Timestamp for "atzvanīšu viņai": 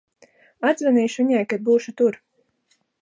0.69-1.43